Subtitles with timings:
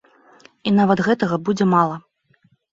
[0.69, 2.03] І нават гэтага будзе мала.